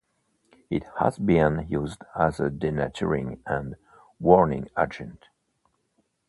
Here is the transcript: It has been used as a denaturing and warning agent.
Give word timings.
It 0.71 0.83
has 0.99 1.19
been 1.19 1.67
used 1.69 2.01
as 2.15 2.39
a 2.39 2.49
denaturing 2.49 3.37
and 3.45 3.75
warning 4.19 4.67
agent. 4.75 5.27